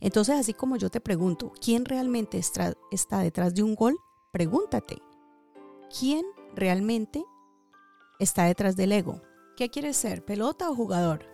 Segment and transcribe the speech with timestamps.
[0.00, 2.74] Entonces, así como yo te pregunto, ¿quién realmente está,
[3.22, 3.98] detrás de un gol?
[4.32, 4.98] Pregúntate,
[5.98, 7.24] ¿quién realmente
[8.18, 9.20] está detrás del ego?
[9.56, 11.26] ¿Qué quieres ser, pelota o jugador?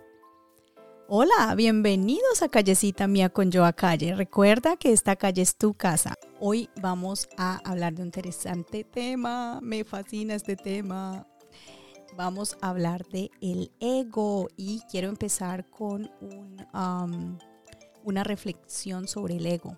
[1.07, 4.13] Hola, bienvenidos a Callecita Mía con Joa Calle.
[4.13, 6.15] Recuerda que esta calle es tu casa.
[6.41, 9.61] Hoy vamos a hablar de un interesante tema.
[9.61, 11.25] Me fascina este tema.
[12.17, 16.11] Vamos a hablar de el ego y quiero empezar con
[18.07, 19.77] una reflexión sobre el ego.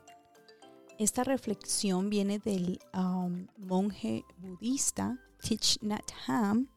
[0.98, 2.80] Esta reflexión viene del
[3.58, 6.70] monje budista Thich Nhat Hanh.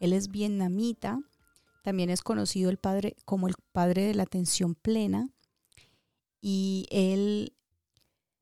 [0.00, 1.20] Él es vietnamita
[1.88, 5.30] también es conocido el padre como el padre de la atención plena.
[6.40, 7.56] Y él,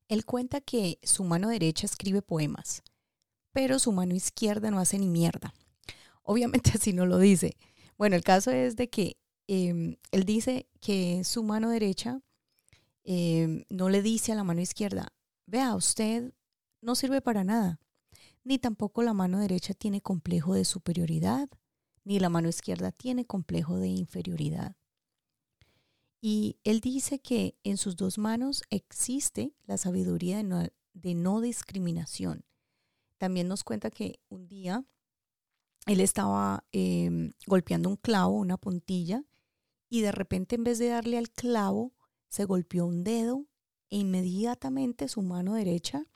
[0.09, 2.83] él cuenta que su mano derecha escribe poemas,
[3.53, 5.55] pero su mano izquierda no hace ni mierda.
[6.25, 7.57] Obviamente así no lo dice.
[7.97, 12.21] Bueno, el caso es de que em, él dice que su mano derecha
[13.07, 15.13] em, no le dice a la mano izquierda,
[15.47, 16.35] vea, usted
[16.83, 17.81] no sirve para nada,
[18.45, 21.49] ni tampoco la mano derecha tiene complejo de superioridad,
[22.05, 24.77] ni la mano izquierda tiene complejo de inferioridad.
[26.21, 30.43] Y él dice que en sus dos manos existe la sabiduría
[30.93, 32.45] de no, discriminación.
[33.19, 34.85] También nos cuenta que un día
[35.87, 39.25] él estaba em, golpeando un clavo, una puntilla,
[39.89, 41.96] y de repente en vez de darle al clavo,
[42.29, 43.47] se golpeó un dedo
[43.91, 46.07] e inmediatamente su mano derecha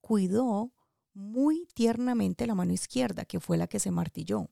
[0.00, 0.72] cuidó
[1.14, 4.50] muy tiernamente la mano izquierda, que fue la que se martilló.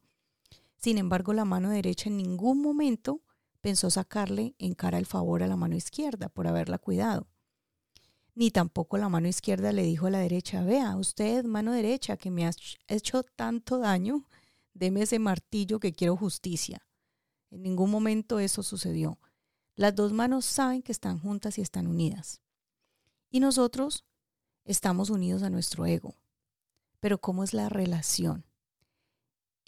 [0.76, 3.20] Sin embargo, la mano derecha en ningún momento
[3.60, 7.28] pensó sacarle en cara el favor a la mano izquierda por haberla cuidado.
[8.34, 12.30] Ni tampoco la mano izquierda le dijo a la derecha, vea, usted, mano derecha, que
[12.30, 12.50] me ha
[12.88, 14.26] hecho tanto daño,
[14.72, 16.86] deme ese martillo que quiero justicia.
[17.50, 19.18] En ningún momento eso sucedió.
[19.74, 22.40] Las dos manos saben que están juntas y están unidas.
[23.30, 24.04] Y nosotros
[24.64, 26.14] estamos unidos a nuestro ego.
[27.00, 28.44] Pero ¿cómo es la relación?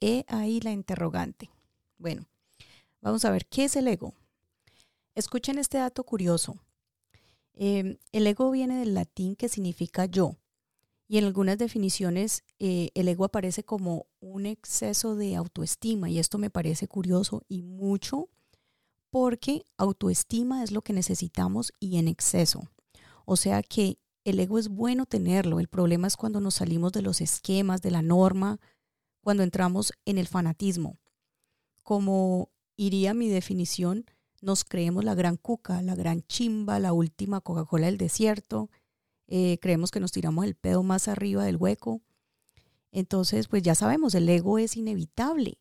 [0.00, 1.50] He ahí la interrogante.
[1.96, 2.26] Bueno,
[3.00, 4.14] vamos a ver, ¿qué es el ego?
[5.14, 6.58] Escuchen este dato curioso.
[7.54, 10.36] Em, el ego viene del latín que significa yo.
[11.08, 16.10] Y en algunas definiciones eh, el ego aparece como un exceso de autoestima.
[16.10, 18.28] Y esto me parece curioso y mucho
[19.14, 22.68] porque autoestima es lo que necesitamos y en exceso.
[23.24, 25.60] O sea que el ego es bueno tenerlo.
[25.60, 28.58] El problema es cuando nos salimos de los esquemas, de la norma,
[29.20, 30.98] cuando entramos en el fanatismo.
[31.84, 34.04] Como iría mi definición,
[34.42, 38.68] nos creemos la gran cuca, la gran chimba, la última Coca-Cola del desierto,
[39.28, 42.02] eh, creemos que nos tiramos el pedo más arriba del hueco.
[42.90, 45.58] Entonces, pues ya sabemos, el ego es inevitable.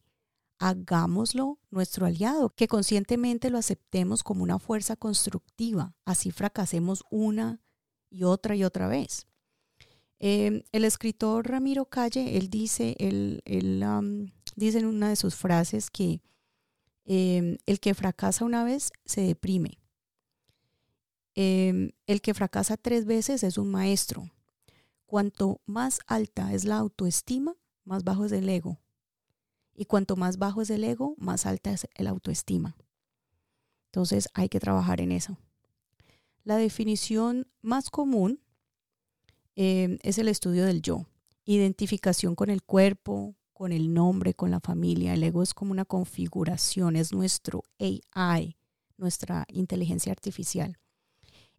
[0.65, 7.59] Hagámoslo nuestro aliado, que conscientemente lo aceptemos como una fuerza constructiva, así fracasemos una
[8.09, 9.27] y otra y otra vez.
[10.19, 13.43] Em, el escritor Ramiro Calle, él dice, él,
[14.55, 16.21] dice en una de sus frases que
[17.03, 19.79] em, el que fracasa una vez se deprime.
[21.35, 24.31] Em, el que fracasa tres veces es un maestro.
[25.05, 28.79] Cuanto más alta es la autoestima, más bajo es el ego.
[29.75, 32.75] Y cuanto más bajo es el ego, más alta es la autoestima.
[33.87, 35.37] Entonces hay que trabajar en eso.
[36.43, 38.39] La definición más común
[39.55, 41.05] Em, es el estudio del yo.
[41.45, 45.13] Identificación con el cuerpo, con el nombre, con la familia.
[45.13, 48.57] El ego es como una configuración, es nuestro AI,
[48.97, 50.77] nuestra inteligencia artificial.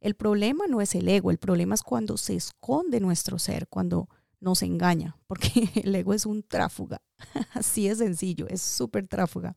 [0.00, 4.08] El problema no es el ego, el problema es cuando se esconde nuestro ser, cuando
[4.44, 5.48] nos engaña, porque
[5.82, 7.02] el ego es un tráfuga.
[7.52, 9.56] Así es sencillo, es súper tráfuga.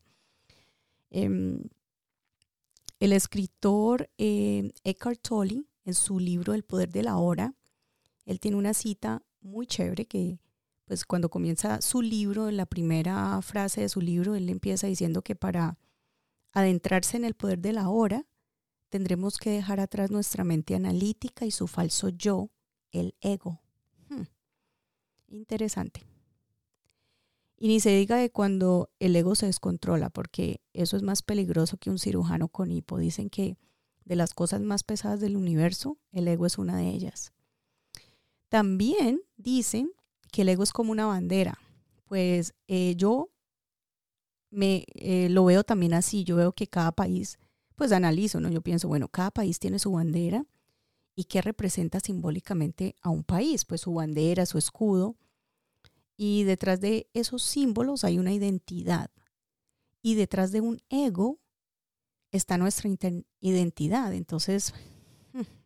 [1.10, 1.62] Em,
[3.00, 7.54] el escritor eh, Eckhart Tolle, en su libro El poder de la hora,
[8.26, 10.38] él tiene una cita muy chévere que,
[10.84, 15.22] pues cuando comienza su libro, en la primera frase de su libro, él empieza diciendo
[15.22, 15.78] que para
[16.52, 18.26] adentrarse en el poder de la hora,
[18.88, 22.50] tendremos que dejar atrás nuestra mente analítica y su falso yo,
[22.90, 23.60] el ego.
[25.28, 26.06] Interesante.
[27.56, 31.76] Y ni se diga de cuando el ego se descontrola, porque eso es más peligroso
[31.76, 32.98] que un cirujano con hipo.
[32.98, 33.56] Dicen que
[34.04, 37.32] de las cosas más pesadas del universo, el ego es una de ellas.
[38.48, 39.90] También dicen
[40.30, 41.58] que el ego es como una bandera.
[42.04, 43.28] Pues eh, yo
[44.50, 46.24] me eh, lo veo también así.
[46.24, 47.38] Yo veo que cada país,
[47.74, 48.50] pues analizo, ¿no?
[48.50, 50.46] Yo pienso, bueno, cada país tiene su bandera
[51.18, 55.16] y qué representa simbólicamente a un país, pues su bandera, su escudo.
[56.16, 59.10] Y detrás de esos símbolos hay una identidad.
[60.00, 61.40] Y detrás de un ego
[62.30, 62.88] está nuestra
[63.40, 64.14] identidad.
[64.14, 64.72] Entonces,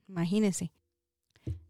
[0.09, 0.73] Imagínense.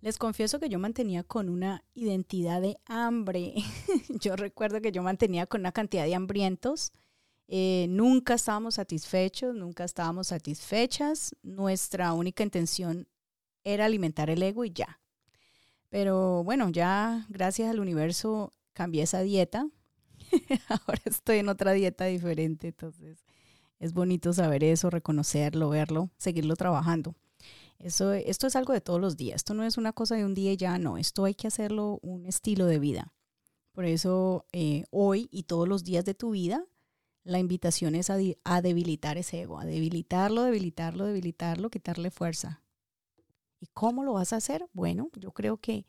[0.00, 3.54] Les confieso que yo mantenía con una identidad de hambre.
[4.20, 6.92] yo recuerdo que yo mantenía con una cantidad de hambrientos.
[7.48, 11.34] Eh, nunca estábamos satisfechos, nunca estábamos satisfechas.
[11.42, 13.08] Nuestra única intención
[13.64, 15.00] era alimentar el ego y ya.
[15.88, 19.68] Pero bueno, ya gracias al universo cambié esa dieta.
[20.68, 23.24] Ahora estoy en otra dieta diferente, entonces
[23.78, 27.16] es bonito saber eso, reconocerlo, verlo, seguirlo trabajando.
[27.78, 29.36] Eso, esto es algo de todos los días.
[29.36, 30.98] Esto no es una cosa de un día y ya, no.
[30.98, 33.12] Esto hay que hacerlo un estilo de vida.
[33.72, 36.64] Por eso eh, hoy y todos los días de tu vida,
[37.24, 42.61] la invitación es a, debilitar ese ego, a debilitarlo, debilitarlo, debilitarlo, quitarle fuerza.
[43.62, 44.66] ¿Y cómo lo vas a hacer?
[44.72, 45.86] Bueno, yo creo que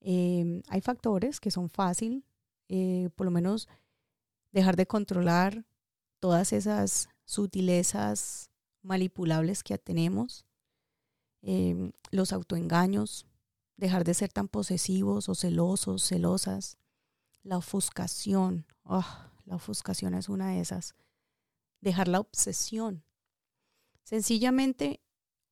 [0.00, 2.24] em, hay factores que son fácil,
[2.68, 3.68] eh, por lo menos
[4.52, 5.64] dejar de controlar
[6.18, 8.50] todas esas sutilezas
[8.82, 10.46] manipulables que tenemos
[11.42, 13.26] Em, los autoengaños,
[13.76, 16.78] dejar de ser tan posesivos o celosos, celosas,
[17.42, 20.94] la ofuscación, ah, la ofuscación es una de esas,
[21.80, 23.02] dejar la obsesión,
[24.04, 25.00] sencillamente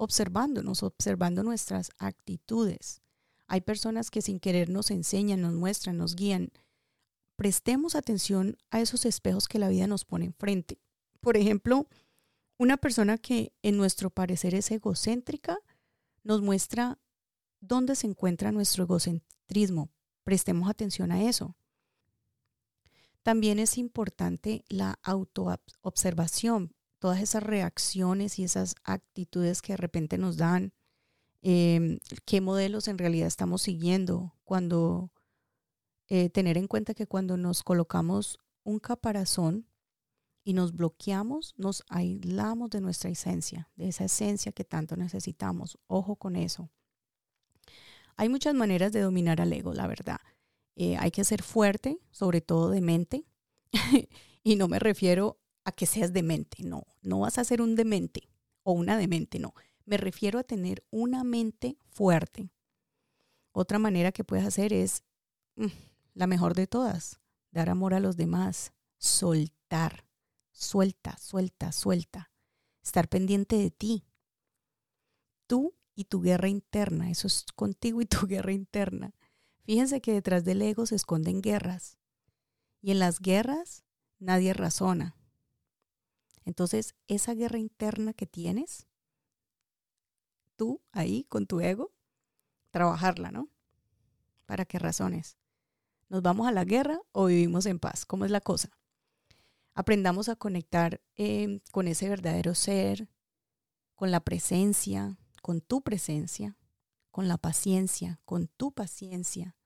[0.00, 3.02] observándonos, observando nuestras actitudes.
[3.46, 6.52] Hay personas que sin querer nos enseñan, nos muestran, nos guían.
[7.36, 10.80] Prestemos atención a esos espejos que la vida nos pone enfrente.
[11.20, 11.86] Por ejemplo,
[12.56, 15.58] una persona que en nuestro parecer es egocéntrica,
[16.22, 16.98] nos muestra
[17.60, 19.90] dónde se encuentra nuestro egocentrismo.
[20.24, 21.56] Prestemos atención a eso.
[23.22, 30.36] También es importante la autoobservación, todas esas reacciones y esas actitudes que de repente nos
[30.36, 30.72] dan,
[31.42, 35.10] em, qué modelos en realidad estamos siguiendo, cuando
[36.08, 39.66] eh, tener en cuenta que cuando nos colocamos un caparazón
[40.44, 45.78] y nos bloqueamos, nos aislamos de nuestra esencia, de esa esencia que tanto necesitamos.
[45.86, 46.68] Ojo con eso.
[48.16, 50.20] Hay muchas maneras de dominar al ego, la verdad.
[50.76, 53.24] Eh, hay que ser fuerte, sobre todo de mente.
[54.42, 58.28] y no me refiero a que seas demente, no, no vas a ser un demente
[58.62, 59.54] o una demente, no.
[59.84, 62.50] Me refiero a tener una mente fuerte.
[63.52, 65.02] Otra manera que puedes hacer es
[65.56, 65.66] mm,
[66.14, 67.20] la mejor de todas,
[67.50, 70.04] dar amor a los demás, soltar
[70.60, 72.30] suelta, suelta, suelta.
[72.82, 74.04] Estar pendiente de ti.
[75.46, 79.14] Tú y tu guerra interna, eso es contigo y tu guerra interna.
[79.64, 81.98] Fíjense que detrás del ego se esconden guerras.
[82.80, 83.84] Y en las guerras
[84.18, 85.16] nadie razona.
[86.50, 88.86] Entonces, esa guerra interna que tienes,
[90.56, 91.92] tú ahí con tu ego,
[92.70, 93.48] trabajarla, ¿no?
[94.46, 95.38] Para que razones.
[96.08, 98.04] ¿Nos vamos a la guerra o vivimos en paz?
[98.04, 98.70] ¿Cómo es la cosa?
[99.74, 103.08] aprendamos a conectar em, con ese verdadero ser,
[103.94, 106.58] con la presencia, con tu presencia,
[107.10, 109.56] con la paciencia, con tu paciencia.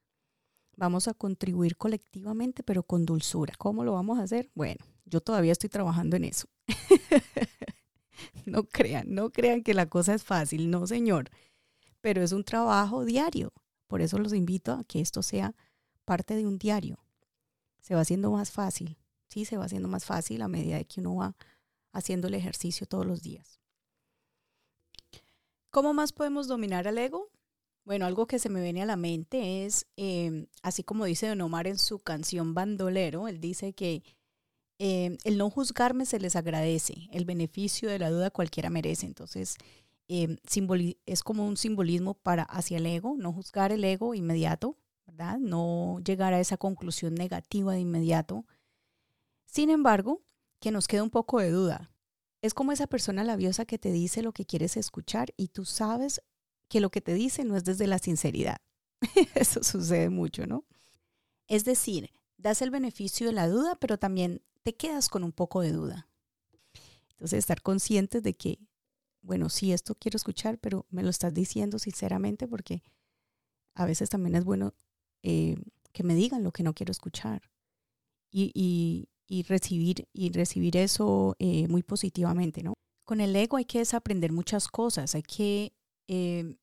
[0.76, 3.54] Vamos a contribuir colectivamente, pero con dulzura.
[3.58, 4.50] ¿Cómo lo vamos a hacer?
[4.54, 6.48] Bueno, yo todavía estoy trabajando en eso.
[8.46, 11.30] no crean, no crean que la cosa es fácil, no señor,
[12.00, 13.52] pero es un trabajo diario.
[13.86, 15.54] Por eso los invito a que esto sea
[16.04, 17.04] parte de un diario.
[17.80, 18.98] Se va haciendo más fácil
[19.34, 21.36] sí se va haciendo más fácil a medida de que uno va
[21.92, 23.60] haciendo el ejercicio todos los días.
[25.70, 27.30] ¿Cómo más podemos dominar al ego?
[27.84, 31.40] Bueno, algo que se me viene a la mente es, em, así como dice Don
[31.40, 34.04] Omar en su canción Bandolero, él dice que
[34.78, 39.06] em, el no juzgarme se les agradece, el beneficio de la duda cualquiera merece.
[39.06, 39.56] Entonces,
[40.08, 40.36] em,
[41.06, 44.76] es como un simbolismo para hacia el ego, no juzgar el ego inmediato,
[45.06, 45.38] ¿verdad?
[45.38, 48.44] No llegar a esa conclusión negativa de inmediato,
[49.46, 50.22] sin embargo,
[50.60, 51.92] que nos queda un poco de duda.
[52.42, 56.22] Es como esa persona labiosa que te dice lo que quieres escuchar y tú sabes
[56.68, 58.58] que lo que te dice no es desde la sinceridad.
[59.34, 60.64] Eso sucede mucho, ¿no?
[61.46, 65.60] Es decir, das el beneficio de la duda, pero también te quedas con un poco
[65.60, 66.08] de duda.
[67.10, 68.58] Entonces, estar conscientes de que,
[69.22, 72.82] bueno, sí, esto quiero escuchar, pero me lo estás diciendo sinceramente porque
[73.74, 74.74] a veces también es bueno
[75.22, 75.56] eh,
[75.92, 77.42] que me digan lo que no quiero escuchar.
[78.32, 82.74] y, y recibir, y recibir eso eh, muy positivamente, ¿no?
[83.04, 85.72] Con el ego hay que desaprender muchas cosas, hay que
[86.08, 86.56] eh,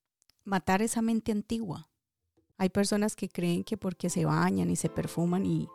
[0.43, 1.89] matar esa mente antigua.
[2.57, 5.67] Hay personas que creen que porque se bañan y se perfuman y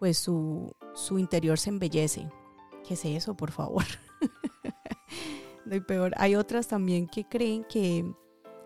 [0.00, 2.26] pues su, su interior se embellece.
[2.88, 3.84] ¿Qué es eso, por favor?
[5.66, 6.14] no hay peor.
[6.16, 8.10] Hay otras también que creen que,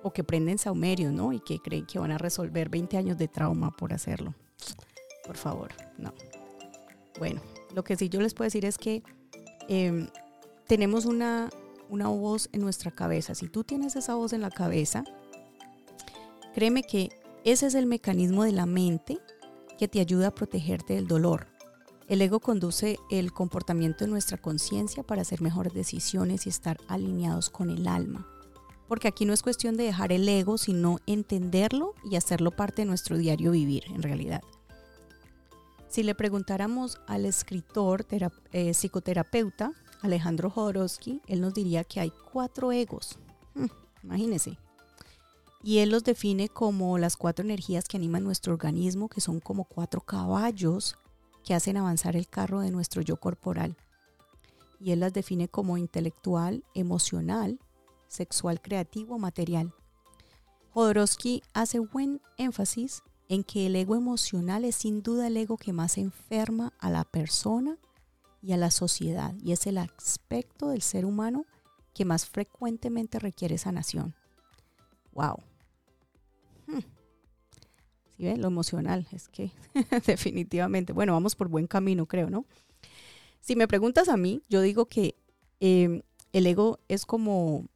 [0.05, 1.33] o que prenden saumerio, ¿no?
[1.33, 4.33] Y que creen que van a resolver 20 años de trauma por hacerlo.
[5.27, 6.15] Por favor, no.
[7.19, 7.43] Bueno,
[7.75, 9.03] lo que sí yo les puedo decir es que
[9.69, 10.07] em,
[10.69, 11.51] tenemos una,
[11.89, 13.35] una voz en nuestra cabeza.
[13.35, 15.03] Si tú tienes esa voz en la cabeza,
[16.55, 17.09] créeme que
[17.43, 19.19] ese es el mecanismo de la mente
[19.79, 21.49] que te ayuda a protegerte del dolor.
[22.07, 27.49] El ego conduce el comportamiento de nuestra conciencia para hacer mejores decisiones y estar alineados
[27.49, 28.27] con el alma.
[28.89, 32.87] Porque aquí no es cuestión de dejar el ego, sino entenderlo y hacerlo parte de
[32.87, 34.43] nuestro diario vivir, en realidad.
[35.89, 38.07] Si le preguntáramos al escritor,
[38.53, 43.19] eh, psicoterapeuta Alejandro Jodorowsky, él nos diría que hay cuatro egos.
[43.55, 43.67] Hmm,
[44.03, 44.59] imagínense.
[45.65, 49.65] Y él los define como las cuatro energías que animan nuestro organismo, que son como
[49.65, 50.99] cuatro caballos
[51.43, 53.75] que hacen avanzar el carro de nuestro yo corporal.
[54.79, 57.59] Y él las define como intelectual, emocional,
[58.09, 59.73] sexual, creativo, material.
[60.75, 65.73] Jodorowsky hace buen énfasis en que el ego emocional es sin duda el ego que
[65.73, 67.79] más enferma a la persona
[68.43, 71.47] y a la sociedad y es el aspecto del ser humano
[71.95, 74.15] que más frecuentemente requiere sanación.
[75.13, 75.54] ¡Wow!
[78.17, 78.35] ¿Sí?
[78.37, 79.51] Lo emocional, es que
[80.07, 82.45] definitivamente, bueno, vamos por buen camino, creo, ¿no?
[83.41, 85.17] Si me preguntas a mí, yo digo que
[85.61, 86.03] em,
[86.33, 87.67] el ego es como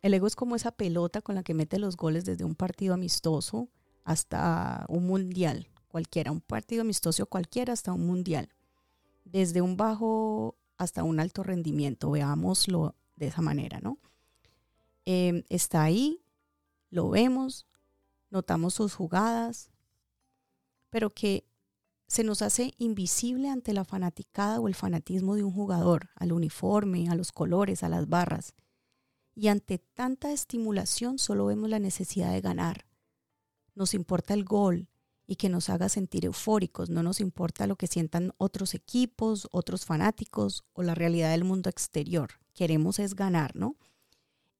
[0.00, 2.94] el ego es como esa pelota con la que mete los goles desde un partido
[2.94, 3.68] amistoso
[4.04, 8.48] hasta un mundial, cualquiera, un partido amistoso cualquiera hasta un mundial.
[9.24, 13.98] Desde un bajo hasta un alto rendimiento, veámoslo de esa manera, ¿no?
[15.04, 16.22] Em, está ahí,
[16.90, 17.66] lo vemos,
[18.30, 19.70] notamos sus jugadas,
[20.90, 21.44] pero que
[22.06, 27.08] se nos hace invisible ante la fanaticada o el fanatismo de un jugador, al uniforme,
[27.08, 28.54] a los colores, a las barras
[29.38, 32.86] y ante tanta estimulación solo vemos la necesidad de ganar.
[33.76, 34.88] Nos importa el gol
[35.28, 39.84] y que nos haga sentir eufóricos, no nos importa lo que sientan otros equipos, otros
[39.84, 42.30] fanáticos o la realidad del mundo exterior.
[42.52, 43.76] Queremos es ganar, ¿no?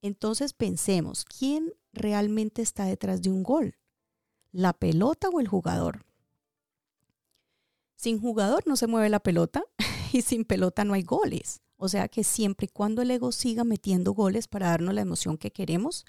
[0.01, 3.77] Entonces pensemos, ¿quién realmente está detrás de un gol?
[4.51, 6.05] ¿La pelota o el jugador?
[7.95, 9.63] Sin jugador no se mueve la pelota
[10.13, 11.61] y sin pelota no hay goles.
[11.77, 15.37] O sea que siempre y cuando el ego siga metiendo goles para darnos la emoción
[15.37, 16.05] que queremos,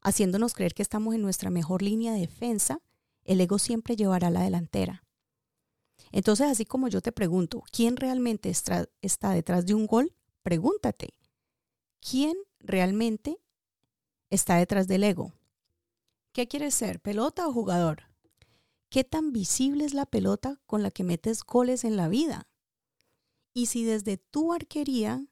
[0.00, 2.80] haciéndonos creer que estamos en nuestra mejor línea de defensa,
[3.24, 5.04] el ego siempre llevará la delantera.
[6.12, 8.86] Entonces, así como yo te pregunto, ¿quién realmente está,
[9.32, 10.14] detrás de un gol?
[10.42, 11.14] Pregúntate,
[12.00, 13.38] ¿quién realmente
[14.36, 15.32] está detrás del ego?
[16.32, 18.04] ¿Qué quieres ser, pelota o jugador?
[18.88, 22.46] ¿Qué tan visible es la pelota con la que metes goles en la vida?
[23.52, 25.26] Y si desde tu arquería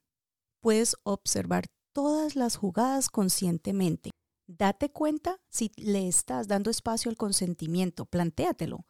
[0.60, 4.10] puedes observar todas las jugadas conscientemente,
[4.46, 8.86] date cuenta si le estás dando espacio al consentimiento, plantéatelo.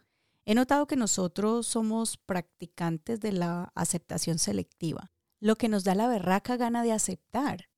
[0.46, 6.08] He notado que nosotros somos practicantes de la aceptación selectiva, lo que nos da la
[6.08, 7.68] berraca gana de aceptar.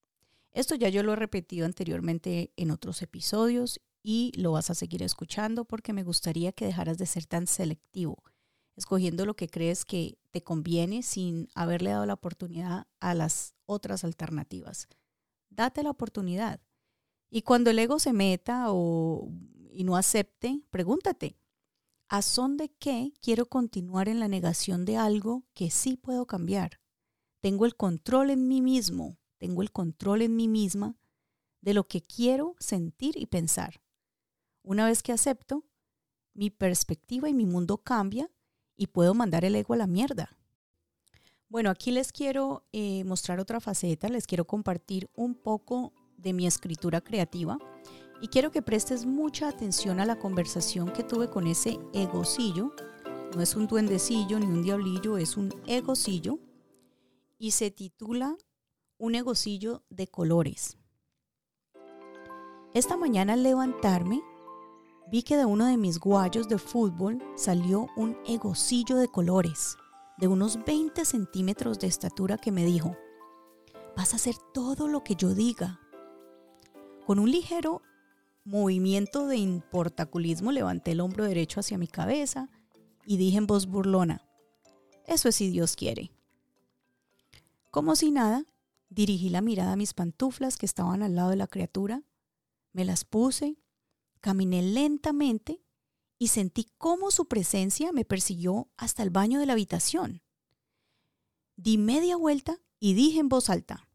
[0.56, 5.02] Esto ya yo lo he repetido anteriormente en otros episodios y lo vas a seguir
[5.02, 8.25] escuchando porque me gustaría que dejaras de ser tan selectivo
[8.75, 14.02] escogiendo lo que crees que te conviene sin haberle dado la oportunidad a las otras
[14.02, 14.88] alternativas.
[15.50, 16.60] Date la oportunidad.
[17.28, 19.28] Y cuando el ego se meta o,
[19.72, 21.36] y no acepte, pregúntate,
[22.08, 26.80] ¿a son de qué quiero continuar en la negación de algo que sí puedo cambiar?
[27.42, 30.97] Tengo el control en mí mismo, tengo el control en mí misma
[31.61, 33.81] de lo que quiero sentir y pensar.
[34.62, 35.64] Una vez que acepto,
[36.35, 38.31] mi perspectiva y mi mundo cambia
[38.76, 40.37] y puedo mandar el ego a la mierda.
[41.49, 46.47] Bueno, aquí les quiero eh, mostrar otra faceta, les quiero compartir un poco de mi
[46.47, 47.59] escritura creativa
[48.21, 52.75] y quiero que prestes mucha atención a la conversación que tuve con ese egocillo.
[53.35, 56.38] No es un duendecillo ni un diablillo, es un egocillo
[57.38, 58.37] y se titula
[58.99, 60.79] Un egocillo de colores.
[62.73, 64.23] Esta mañana al levantarme
[65.12, 69.76] vi que de uno de mis guayos de fútbol salió un egocillo de colores,
[70.17, 72.97] de unos 20 centímetros de estatura, que me dijo,
[73.95, 75.79] vas a hacer todo lo que yo diga.
[77.05, 77.83] Con un ligero
[78.45, 82.49] movimiento de importaculismo levanté el hombro derecho hacia mi cabeza
[83.05, 84.26] y dije en voz burlona,
[85.05, 86.12] eso es si Dios quiere.
[87.71, 88.47] Como si nada,
[88.88, 92.02] dirigí la mirada a mis pantuflas que estaban al lado de la criatura,
[92.73, 93.59] me las puse
[94.26, 95.62] Caminé lentamente
[96.19, 100.21] y sentí cómo su presencia me persiguió hasta el baño de la habitación.
[101.57, 103.88] Di media vuelta y dije en voz alta,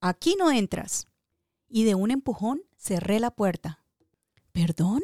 [0.00, 1.08] aquí no entras.
[1.68, 3.84] Y de un empujón cerré la puerta.
[4.52, 5.02] ¿Perdón?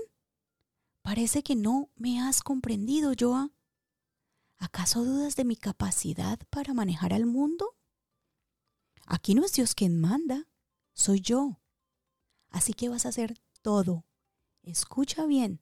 [1.02, 3.50] Parece que no me has comprendido, Joa.
[4.56, 7.76] ¿Acaso dudas de mi capacidad para manejar al mundo?
[9.12, 10.48] Aquí no es Dios quien manda,
[10.94, 11.60] soy yo.
[12.48, 14.06] Así que vas a hacer todo.
[14.62, 15.60] Escucha bien,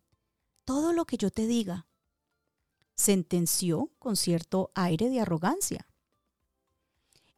[0.64, 1.88] todo lo que yo te diga.
[2.95, 5.88] Sentenció con cierto aire de arrogancia.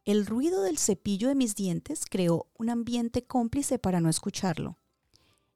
[0.05, 4.77] El ruido del cepillo de mis dientes creó un ambiente cómplice para no escucharlo.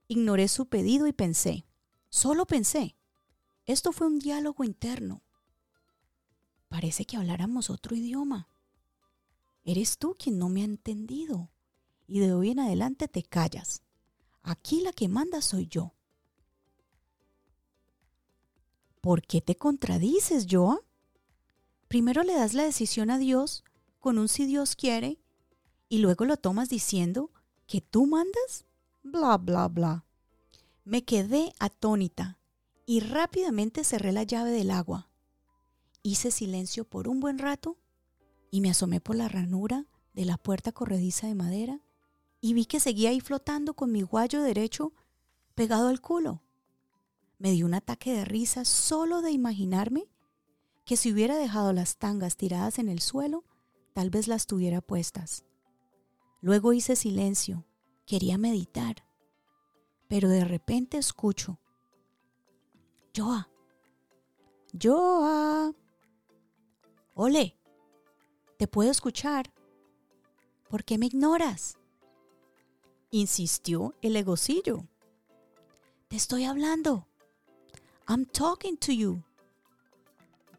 [0.08, 1.68] Ignoré su pedido y pensé,
[2.10, 2.98] solo pensé,
[3.68, 5.22] esto fue un diálogo interno.
[6.68, 8.50] Parece que habláramos otro idioma.
[9.68, 11.52] Eres tú quien no me ha entendido
[12.08, 13.84] y de hoy en adelante te callas.
[14.42, 15.94] Aquí la que manda soy yo.
[19.02, 20.80] ¿Por qué te contradices, Joa?
[21.90, 23.66] Primero le das la decisión a Dios
[24.00, 25.20] con un si Dios quiere
[25.90, 27.34] y luego lo tomas diciendo
[27.68, 28.64] que tú mandas?
[29.04, 30.06] Bla, bla, bla.
[30.86, 32.40] Me quedé atónita
[32.86, 35.10] y rápidamente cerré la llave del agua.
[36.04, 37.78] Hice silencio por un buen rato
[38.52, 41.82] y me asomé por la ranura de la puerta corrediza de madera
[42.42, 44.94] y vi que seguía ahí flotando con mi guayo derecho
[45.56, 46.42] pegado al culo.
[47.40, 50.08] Me dio un ataque de risa solo de imaginarme
[50.86, 53.44] que si hubiera dejado las tangas tiradas en el suelo,
[53.94, 55.44] tal vez las tuviera puestas.
[56.42, 57.66] Luego hice silencio,
[58.06, 59.04] quería meditar,
[60.08, 61.60] pero de repente escucho,
[63.16, 63.50] Joa,
[64.82, 65.74] Joa,
[67.16, 67.57] ole,
[68.58, 69.54] te puedo escuchar.
[70.70, 71.78] ¿Por qué me ignoras?
[73.12, 74.86] Insistió el egocillo.
[76.08, 77.08] Te estoy hablando.
[78.08, 79.24] I'm talking to you.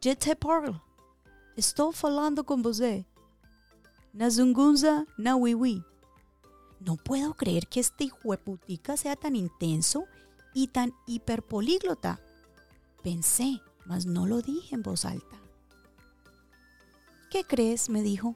[0.01, 0.81] Je te parle.
[1.55, 2.81] Estoy hablando con vos.
[4.13, 5.83] Nazungunza na wiwi.
[6.79, 10.05] No puedo creer que este hijueputica sea tan intenso
[10.53, 12.21] y tan hiperpolíglota.
[13.03, 15.38] Pensé, mas no lo dije en voz alta.
[17.29, 17.89] ¿Qué crees?
[17.89, 18.35] me dijo.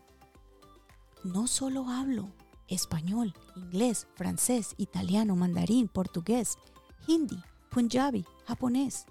[1.23, 2.31] No solo hablo
[2.67, 6.57] español, inglés, francés, italiano, mandarín, portugués,
[7.07, 9.05] hindi, punjabi, japonés.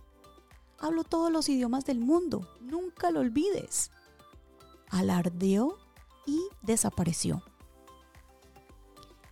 [0.78, 3.90] Hablo todos los idiomas del mundo, nunca lo olvides.
[4.90, 5.76] Alardeó
[6.26, 7.42] y desapareció.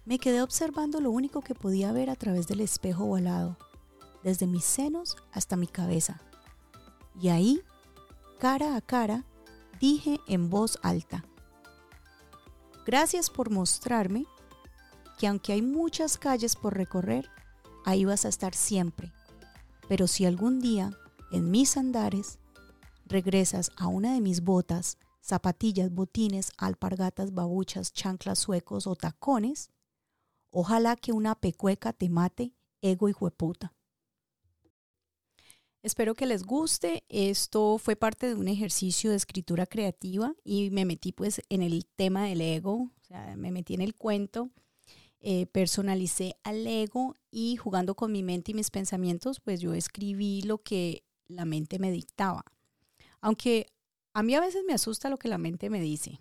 [0.05, 3.57] Me quedé observando lo único que podía ver a través del espejo volado,
[4.23, 6.21] desde mis senos hasta mi cabeza.
[7.21, 7.63] Y ahí,
[8.39, 9.25] cara a cara,
[9.81, 11.25] dije en voz alta,
[12.87, 14.27] Gracias por mostrarme
[15.19, 17.29] que aunque hay muchas calles por recorrer,
[17.85, 19.13] ahí vas a estar siempre.
[19.89, 20.91] Pero si algún día,
[21.31, 22.39] en mis andares,
[23.05, 29.71] regresas a una de mis botas zapatillas, botines, alpargatas, babuchas, chanclas suecos o tacones,
[30.51, 33.75] ojalá que una pecueca te mate, ego y jueputa.
[35.83, 37.05] Espero que les guste.
[37.09, 41.87] Esto fue parte de un ejercicio de escritura creativa y me metí pues en el
[41.87, 44.51] tema del ego, o sea, me metí en el cuento,
[45.21, 50.43] eh, personalicé al ego y jugando con mi mente y mis pensamientos, pues yo escribí
[50.43, 52.45] lo que la mente me dictaba.
[53.21, 53.67] Aunque
[54.13, 56.21] a mí a veces me asusta lo que la mente me dice,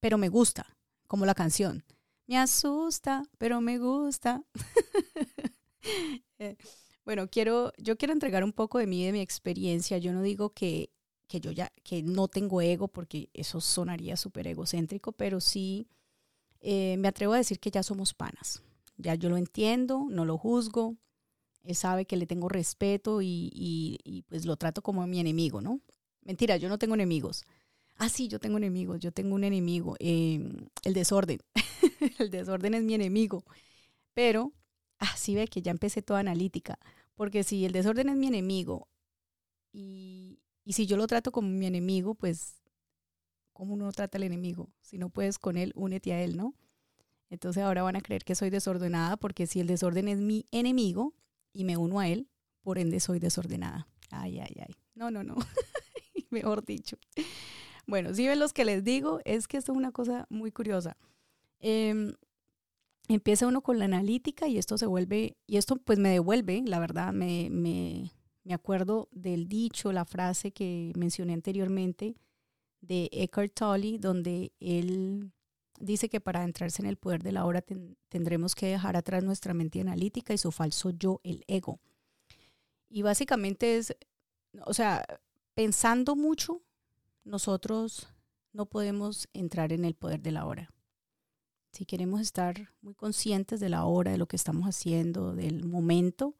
[0.00, 1.84] pero me gusta, como la canción.
[2.26, 4.42] Me asusta, pero me gusta.
[6.38, 6.56] Eh,
[7.04, 9.98] bueno, quiero, yo quiero entregar un poco de mí, de mi experiencia.
[9.98, 10.90] Yo no digo que,
[11.28, 15.88] que yo ya, que no tengo ego, porque eso sonaría súper egocéntrico, pero sí
[16.60, 18.62] eh, me atrevo a decir que ya somos panas.
[18.96, 20.96] Ya yo lo entiendo, no lo juzgo.
[21.64, 25.80] Él sabe que le tengo respeto y, y pues lo trato como mi enemigo, ¿no?
[26.22, 27.44] Mentira, yo no tengo enemigos.
[27.96, 31.40] Ah, sí, yo tengo enemigos, yo tengo un enemigo, em, el desorden.
[32.18, 33.44] el desorden es mi enemigo.
[34.14, 34.52] Pero,
[35.02, 36.78] ah, sí ve que ya empecé toda analítica,
[37.14, 38.88] porque si el desorden es mi enemigo
[39.72, 42.62] y, y si yo lo trato como mi enemigo, pues,
[43.52, 44.70] ¿cómo uno trata al enemigo?
[44.80, 46.54] Si no puedes con él, únete a él, ¿no?
[47.30, 51.14] Entonces ahora van a creer que soy desordenada porque si el desorden es mi enemigo
[51.52, 52.28] y me uno a él,
[52.62, 53.88] por ende soy desordenada.
[54.10, 54.74] Ay, ay, ay.
[54.94, 55.36] No, no, no.
[56.30, 56.96] mejor dicho.
[57.86, 60.96] Bueno, si ven los que les digo, es que esto es una cosa muy curiosa.
[61.58, 62.14] Em,
[63.14, 66.78] empieza uno con la analítica y esto se vuelve, y esto pues me devuelve, la
[66.78, 68.12] verdad, me, me,
[68.44, 72.16] me acuerdo del dicho, la frase que mencioné anteriormente
[72.80, 75.32] de Eckhart Tolle, donde él
[75.78, 77.64] dice que para entrarse en el poder de la hora
[78.08, 81.80] tendremos que dejar atrás nuestra mente analítica y su falso yo, el ego.
[82.88, 83.96] Y básicamente es,
[84.66, 85.04] o sea,
[85.54, 86.62] pensando mucho,
[87.24, 88.08] nosotros
[88.52, 90.70] no podemos entrar en el poder de la hora.
[91.72, 96.36] Si queremos estar muy conscientes de la hora, de lo que estamos haciendo, del momento,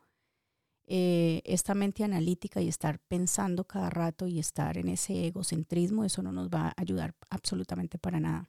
[0.85, 6.23] eh, esta mente analítica y estar pensando cada rato y estar en ese egocentrismo, eso
[6.23, 8.49] no nos va a ayudar absolutamente para nada.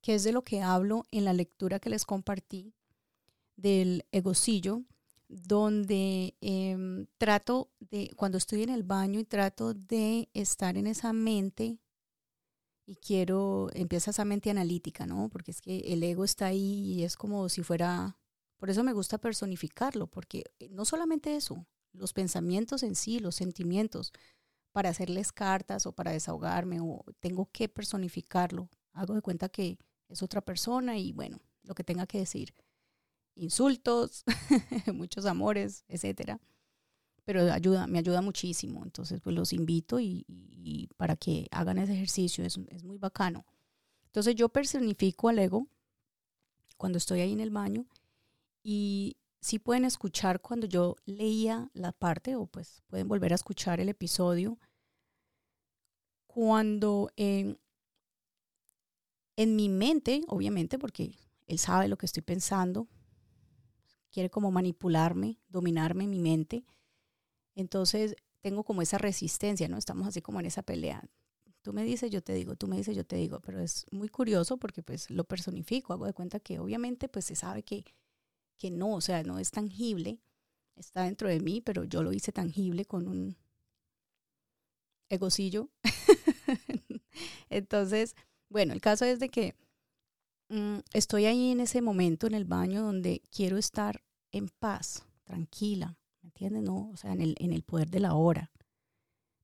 [0.00, 2.72] que es de lo que hablo en la lectura que les compartí
[3.56, 4.84] del egocillo,
[5.28, 11.12] donde em, trato de, cuando estoy en el baño y trato de estar en esa
[11.12, 11.80] mente
[12.88, 15.28] y quiero, empieza esa mente analítica, ¿no?
[15.28, 18.16] Porque es que el ego está ahí y es como si fuera,
[18.56, 24.14] por eso me gusta personificarlo, porque no solamente eso, los pensamientos en sí, los sentimientos,
[24.72, 28.70] para hacerles cartas o para desahogarme o tengo que personificarlo.
[28.94, 29.76] Hago de cuenta que
[30.08, 32.54] es otra persona y bueno, lo que tenga que decir.
[33.34, 34.24] Insultos,
[34.94, 36.40] muchos amores, etcétera.
[37.28, 38.82] Pero ayuda, me ayuda muchísimo.
[38.82, 40.24] Entonces, pues los invito y,
[40.96, 43.44] para que hagan ese ejercicio, es, es muy bacano.
[44.06, 45.68] Entonces, yo personifico al ego
[46.78, 47.84] cuando estoy ahí en el baño
[48.62, 53.78] y si pueden escuchar cuando yo leía la parte o pues pueden volver a escuchar
[53.78, 54.58] el episodio.
[56.26, 57.58] Cuando en
[59.36, 61.14] mi mente, obviamente, porque
[61.46, 62.88] él sabe lo que estoy pensando,
[64.10, 66.64] quiere como manipularme, dominarme mi mente.
[67.58, 69.76] Entonces tengo como esa resistencia, ¿no?
[69.76, 71.02] Estamos así como en esa pelea.
[71.62, 74.08] Tú me dices, yo te digo, tú me dices, yo te digo, pero es muy
[74.08, 77.84] curioso porque pues lo personifico, hago de cuenta que obviamente pues se sabe que
[78.58, 80.18] que no, o sea, no es tangible,
[80.76, 83.36] está dentro de mí, pero yo lo hice tangible con un
[85.08, 85.70] egocillo.
[87.50, 88.16] Entonces,
[88.50, 89.54] bueno, el caso es de que
[90.48, 95.96] mm, estoy ahí en ese momento en el baño donde quiero estar en paz, tranquila,
[96.07, 96.62] ¿me entiendes?
[96.62, 98.50] No, o sea, en el, en el poder de la hora.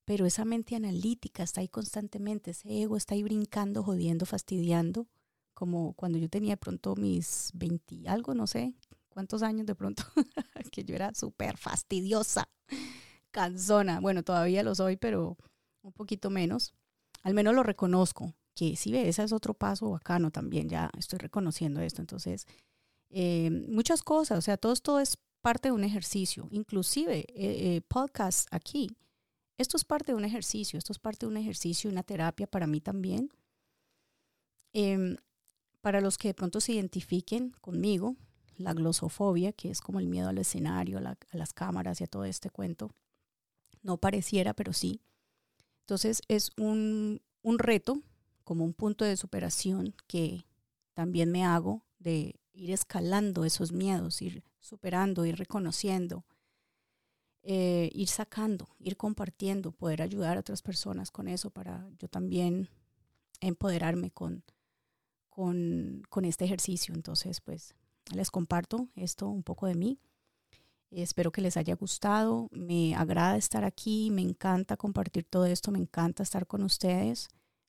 [0.05, 5.07] Pero esa mente analítica está ahí constantemente, ese ego está ahí brincando, jodiendo, fastidiando,
[5.55, 8.75] como cuando yo tenía de pronto mis 20 algo, no sé,
[9.09, 10.05] cuántos años de pronto,
[10.73, 12.49] que yo era súper fastidiosa,
[13.31, 14.01] cansona.
[14.01, 15.39] Bueno, todavía lo soy, pero
[15.83, 16.75] un poquito menos.
[17.23, 21.81] Al menos lo reconozco, que ve, ese es otro paso bacano también, ya estoy reconociendo
[21.81, 22.03] esto.
[22.03, 22.47] Entonces,
[23.09, 27.27] eh, muchas cosas, o sea, todo esto es parte de un ejercicio, inclusive eh,
[27.77, 28.97] eh, podcast aquí.
[29.59, 32.67] Esto es parte de un ejercicio, esto es parte de un ejercicio, una terapia para
[32.67, 33.29] mí también.
[34.73, 35.19] Em,
[35.83, 38.17] para los que de pronto se identifiquen conmigo,
[38.57, 42.25] la glosofobia, que es como el miedo al escenario, a, las cámaras y a todo
[42.25, 42.95] este cuento.
[43.83, 45.03] No pareciera, pero sí.
[45.81, 48.01] Entonces es un, un reto,
[48.45, 50.47] como un punto de superación que
[50.95, 56.25] también me hago de ir escalando esos miedos, ir superando, ir reconociendo,
[57.43, 62.69] eh, ir sacando, ir compartiendo, poder ayudar a otras personas con eso para yo también
[63.41, 64.45] empoderarme con,
[65.29, 66.95] con, con este ejercicio.
[66.95, 67.75] Entonces, pues
[68.15, 69.99] les comparto esto un poco de mí.
[70.91, 72.49] Espero que les haya gustado.
[72.53, 77.29] Me agrada estar aquí, me encanta compartir todo esto, me encanta estar con ustedes.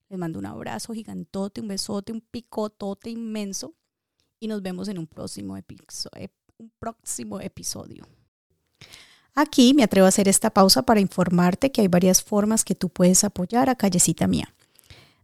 [0.09, 3.73] Les mando un abrazo gigantote, un besote, un picotote inmenso
[4.39, 5.57] y nos vemos en un próximo,
[7.39, 8.07] episodio.
[9.33, 12.89] Aquí me atrevo a hacer esta pausa para informarte que hay varias formas que tú
[12.89, 14.53] puedes apoyar a Callecita Mía.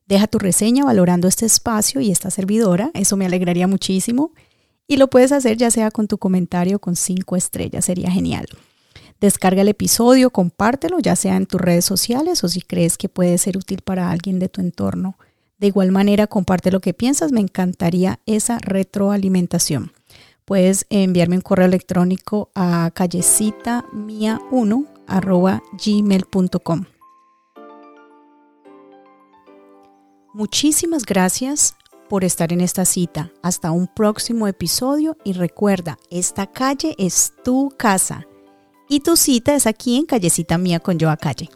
[0.06, 4.34] Deja tu reseña valorando este espacio y esta servidora, eso me alegraría muchísimo.
[4.88, 8.45] Y lo puedes hacer ya sea con tu comentario con cinco estrellas, sería genial.
[9.21, 13.38] Descarga el episodio, compártelo, ya sea en tus redes sociales o si crees que puede
[13.38, 15.15] ser útil para alguien de tu entorno.
[15.62, 19.93] De igual manera, comparte lo que piensas, me encantaría esa retroalimentación.
[20.43, 24.88] Puedes enviarme un correo electrónico a callecitamia1
[25.86, 26.86] gmail.com.
[30.34, 31.76] Muchísimas gracias
[32.10, 33.32] por estar en esta cita.
[33.43, 38.26] Hasta un próximo episodio y recuerda, esta calle es tu casa
[38.89, 41.50] y tu cita es aquí en Callecita Mía con Joa Calle.